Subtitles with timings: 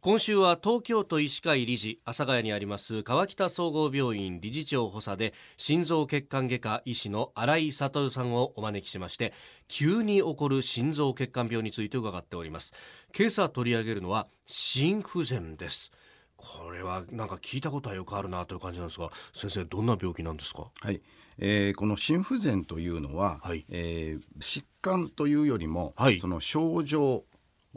[0.00, 9.32] 今週は東京都医師会理事阿佐ヶ谷にあります川北総合病院理事長補佐で心臓血管外科医師の新井悟さんをお招きしまして
[9.66, 12.74] 急に起こる心臓血管病について伺っております。
[13.12, 15.90] 今朝取り上げるのは心不全です。
[16.36, 20.70] これはなんか聞いたことはよくあるなという感じなんですが先生どんな病気なんですか？
[20.80, 21.02] はい、
[21.38, 23.64] えーこの心不全というのは、はい。
[23.68, 26.20] えー疾患というよりも、はい。
[26.20, 27.24] その症状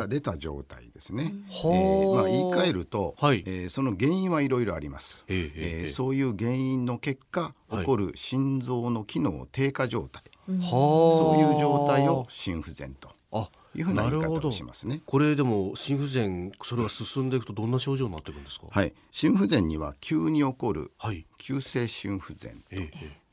[0.00, 1.32] が出た状態ですね。
[1.32, 3.42] えはあーまあ、言い換えると、はい。
[3.46, 5.88] えーその原因はいろいろあります、えええええー。
[5.88, 7.80] そういう原因の結果はい。
[7.80, 15.00] 起こる心臓の機能低下状態、はそういう状態を心不全とあいうふうな言い方をしますね。
[15.06, 18.66] これでも心不全それが進んでいくとどんな症状になっていくんですか？
[18.70, 21.26] はい、心不全には急に起こるはい。
[21.38, 22.76] 急性心不全と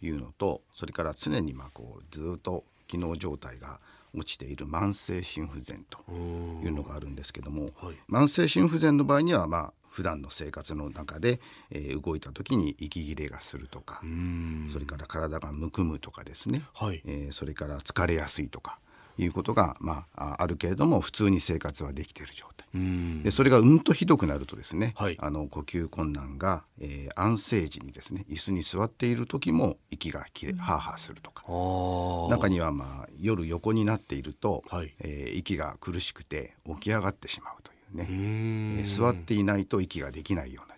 [0.06, 3.80] いうのとそれから常にまあこうずっと機能状態が
[4.14, 7.96] 落ちている慢性心不全というのがあるんですけども、はい。
[8.10, 11.40] 慢性心不全の場合にはまあ普段の生活の中で、
[11.70, 14.68] えー動いた時に息切れがするとかうん。
[14.70, 17.02] それから体がむくむとかですね、はい。
[17.06, 18.80] えーそれから疲れやすいとか
[19.18, 22.68] いうことが、まあ、ああるけれども普通に生活はできている状態。
[22.74, 23.24] うん。
[23.24, 25.18] でそれがうんとひどくなるとですね、はい。
[25.20, 31.44] あの呼吸困難が、えー安静時にですね椅子に座っている時も息が切れ、ハーハーするとか。
[32.30, 34.94] 中にはまあ夜横になっていると、はい。
[35.00, 38.08] えー息が苦しくて起き上がってしまうというね、
[38.80, 40.71] えー座っていないと息ができないような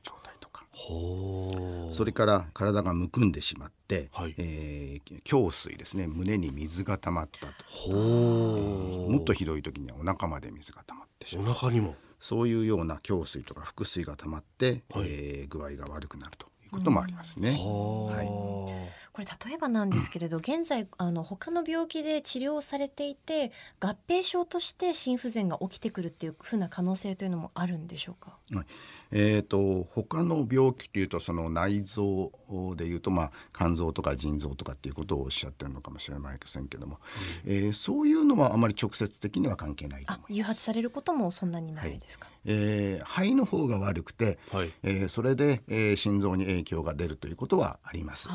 [1.92, 4.36] それから体がむくんでしまって、はい。
[4.38, 6.08] えー胸水ですね。
[6.08, 7.53] 胸に水が溜まったと。
[7.67, 9.12] ほう。
[9.12, 11.50] もっとひどい時にはお腹まで水が溜まってしまう。
[11.50, 11.95] お腹にも。
[12.20, 15.06] そういうような胸水とか腹水が溜まって、はい。
[15.08, 17.52] えー具合が悪くなるということもありますね。
[17.52, 28.38] はいこれ例えばなんですけれど現在あの他の病気で治療されていて合併症として心不全が起きてくるっていうふうな可能性というのもあるんでしょうか？
[28.52, 28.66] はい。
[29.11, 32.31] えー、と他の病気というとその内臓
[32.75, 37.00] でいうと、まあ、肝臓とか腎臓とかっていうことをおっしゃってるのかもしれませんけども、
[37.46, 40.34] えーそういうのはあまり直接的には関係ないとあ思います。
[40.40, 44.72] 誘発されることもそんなにないですか、えー肺の方が悪くて、はい。
[44.84, 48.30] えーそれで、えー心臓に影響が出るということはあります。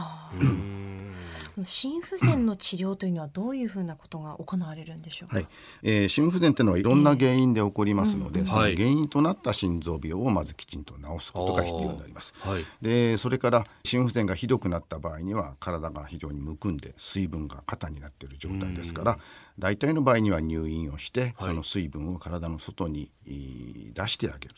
[1.58, 5.46] あうーんー心不全の治療というのはどういうふうなことが行われるんでしょうか、はい。
[5.82, 8.76] えー心不全というのはいろんな原因で起こりますので、そのはい。
[8.76, 12.32] 原因となった心臓病をまずきちんと治すことが必要になります。
[12.40, 12.64] はい。
[12.80, 19.18] でそれから心不全がひどくなった場合には体が非常にむくんで水分が肩になっている状態ですから
[19.58, 21.32] 大体の場合には入院をして、はい。
[21.40, 24.54] その水分を体の外にえー出してあげる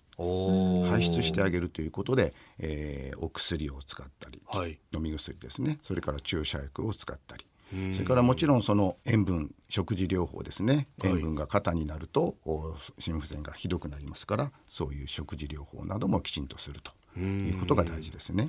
[0.88, 4.78] 排出してあげるということで、えーお薬を使ったり、はい。
[4.94, 5.78] 飲み薬ですね。
[5.82, 7.44] それから注射薬を使ったり。
[7.92, 10.88] それからもちろんその塩分食事療法ですね。
[11.00, 11.10] はい。
[11.12, 18.48] 塩分が肩になると、お心不全がひどくなりますからそういう食事療法などもきちんとするということが大事ですね。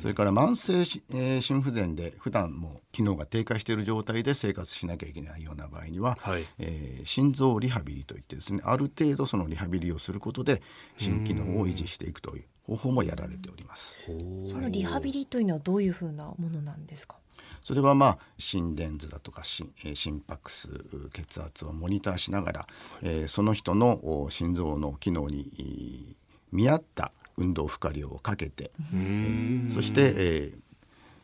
[0.00, 6.44] それから慢性し、えー心不全で普段も機能が低下している状態で生活しなきゃいけないような場合には、はい。
[6.58, 10.62] えー心臓リハビリといってですねある程度そのリハビリをすることで
[10.96, 13.98] 心機能を維持していくという方法もやられております。
[14.46, 17.16] そのリハビリというのはどういうふうなものなんですか？
[17.62, 20.68] それはまあ心電図だとか心,、えー心拍数
[21.12, 22.66] 血圧をモニターしながら、
[23.02, 26.16] えーその人のお心臓の機能にえー
[26.50, 30.58] 見合った運動負荷量をかけて、えーそして、えー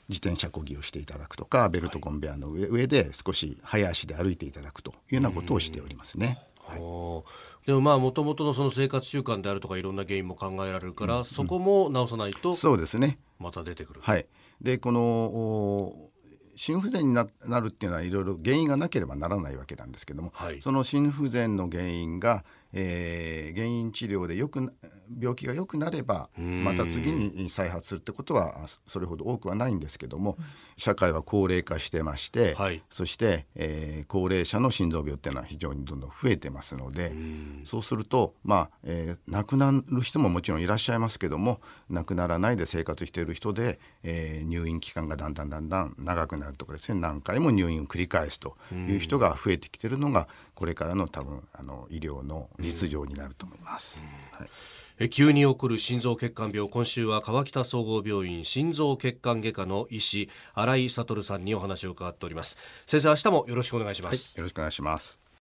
[0.06, 6.40] 自転車こぎをしていただくとかベルトコンベヤーの上,、上で少し早足で歩いていただくというようなことをしておりますね。
[6.60, 6.78] はい。
[7.66, 13.18] でもまあもともとのその生活習慣であるとかいろんな原因も考えられるから、そこも直さないとそうですね。
[13.38, 14.00] また出てくる。
[14.02, 14.26] はい、
[14.60, 16.10] でこのお
[16.54, 20.60] 心不全にななるっていうのはいろいろ原因がなければならないわけなんですけども、はい。
[20.60, 22.44] その心不全の原因が、
[22.74, 24.70] えー原因治療でよくな
[25.20, 26.64] 病気が良くなればん。
[26.64, 30.36] また次に再発するってことはあそれほど多くはないんですけども、
[30.76, 32.82] 社会は高齢化してまして、はい。
[32.90, 37.14] そして、えー高齢者の心臓病っていうのは非常にどんどん増えてますので、
[37.64, 54.04] そうするとまあ、えー亡くなる人ももちろんいらっしゃいますけども亡くならないで生活している人で、えー入院期間がだんだんだんだん長くなるとかですね何回も入院を繰り返すという人が増えてきてるのがこれからの多分あの医療の実情になると思います。
[54.32, 54.48] はい。
[54.48, 54.50] え
[55.10, 56.70] 急に起こる心臓血管病。
[56.70, 62.56] 今週は川北総合病院心臓血管外科の医師新井悟さんにお話を伺っております。
[62.86, 65.23] 先生明日もよろしくお願いします、よろしくお願いします。